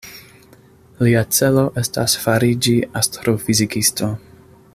[1.07, 4.15] Lia celo estas fariĝi astrofizikisto.